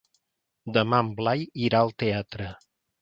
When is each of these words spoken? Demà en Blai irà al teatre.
Demà 0.77 1.01
en 1.07 1.11
Blai 1.19 1.45
irà 1.67 1.83
al 1.85 1.93
teatre. 2.05 2.49